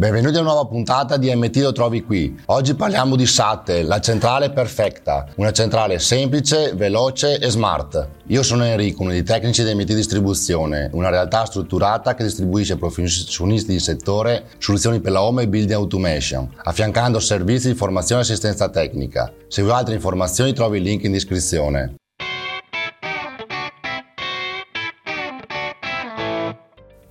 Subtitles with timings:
[0.00, 2.40] Benvenuti a una nuova puntata di MT lo trovi qui.
[2.44, 8.08] Oggi parliamo di Sattel, la centrale perfetta, una centrale semplice, veloce e smart.
[8.28, 12.78] Io sono Enrico, uno dei tecnici di MT Distribuzione, una realtà strutturata che distribuisce ai
[12.78, 18.24] professionisti di settore soluzioni per la home e building automation, affiancando servizi di formazione e
[18.24, 19.32] assistenza tecnica.
[19.48, 21.97] Se vuoi altre informazioni trovi il link in descrizione.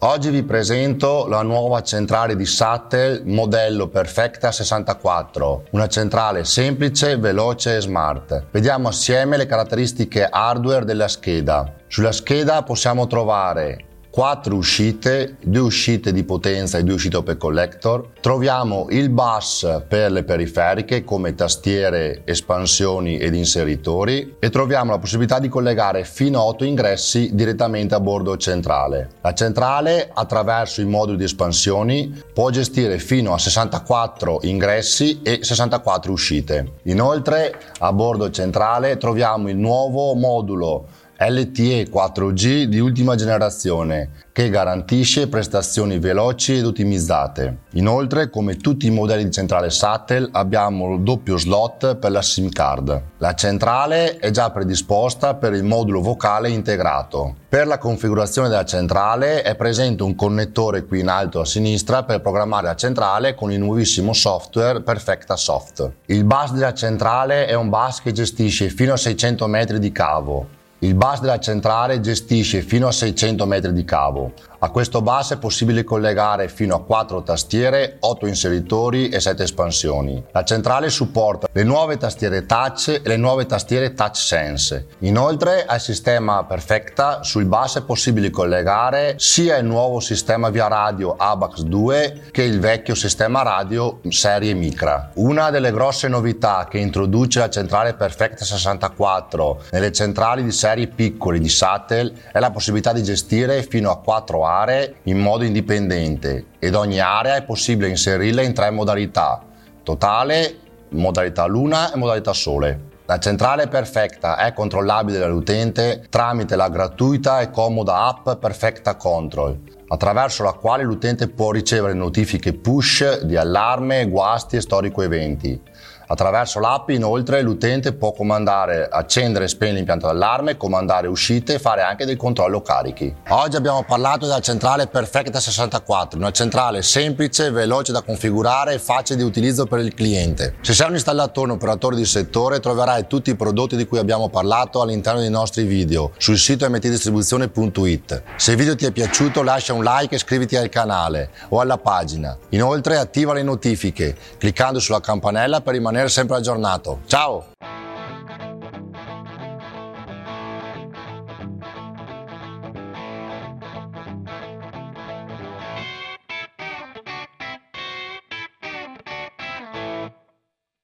[0.02, 7.78] Oggi vi presento la nuova centrale di Sattel modello Perfecta 64, una centrale semplice, veloce
[7.78, 8.46] e smart.
[8.52, 11.74] Vediamo assieme le caratteristiche hardware della scheda.
[11.88, 13.87] Sulla scheda possiamo trovare
[14.18, 18.14] quattro uscite, due uscite di potenza e due uscite open collector.
[18.20, 25.38] Troviamo il bus per le periferiche come tastiere, espansioni ed inseritori e troviamo la possibilità
[25.38, 29.10] di collegare fino a 8 ingressi direttamente a bordo centrale.
[29.22, 36.12] La centrale attraverso i moduli di espansioni può gestire fino a 64 ingressi e 64
[36.12, 36.72] uscite.
[36.86, 45.28] Inoltre a bordo centrale troviamo il nuovo modulo LTE 4G di ultima generazione che garantisce
[45.28, 47.62] prestazioni veloci ed ottimizzate.
[47.72, 52.50] Inoltre, come tutti i modelli di centrale Sattel, abbiamo il doppio slot per la SIM
[52.50, 53.02] card.
[53.18, 57.34] La centrale è già predisposta per il modulo vocale integrato.
[57.50, 62.22] Per la configurazione della centrale è presente un connettore qui in alto a sinistra per
[62.22, 65.94] programmare la centrale con il nuovissimo software Perfecta Soft.
[66.06, 70.57] Il bus della centrale è un bus che gestisce fino a 600 metri di cavo
[70.80, 74.34] il bus della centrale gestisce fino a 600 metri di cavo.
[74.60, 80.24] A questo bus è possibile collegare fino a 4 tastiere, 8 inseritori e 7 espansioni.
[80.32, 84.88] La centrale supporta le nuove tastiere touch e le nuove tastiere touch sense.
[85.00, 91.14] Inoltre al sistema Perfecta sul bus è possibile collegare sia il nuovo sistema via radio
[91.16, 95.12] ABAX 2 che il vecchio sistema radio serie Micra.
[95.16, 101.40] Una delle grosse novità che introduce la centrale Perfecta 64 nelle centrali di serie piccoli
[101.40, 106.76] di Sattel è la possibilità di gestire fino a quattro aree in modo indipendente ed
[106.76, 109.42] ogni area è possibile inserirla in tre modalità,
[109.84, 110.56] totale,
[110.90, 112.96] modalità luna e modalità sole.
[113.06, 120.44] La centrale perfetta è controllabile dall'utente tramite la gratuita e comoda app Perfecta Control, attraverso
[120.44, 125.62] la quale l'utente può ricevere notifiche push di allarme, guasti e storico eventi.
[126.10, 131.82] Attraverso l'app inoltre l'utente può comandare accendere e spegnere l'impianto d'allarme, comandare uscite e fare
[131.82, 133.14] anche del controllo carichi.
[133.28, 139.18] Oggi abbiamo parlato della centrale Perfecta 64, una centrale semplice, veloce da configurare e facile
[139.18, 140.56] di utilizzo per il cliente.
[140.62, 143.98] Se sei un installatore o un operatore di settore troverai tutti i prodotti di cui
[143.98, 148.24] abbiamo parlato all'interno dei nostri video sul sito mtdistribuzione.it.
[148.38, 151.78] Se il video ti è piaciuto lascia un like e iscriviti al canale o alla
[151.78, 152.38] pagina.
[152.50, 157.00] Inoltre attiva le notifiche cliccando sulla campanella per rimanere sempre aggiornato.
[157.08, 157.57] Ciao!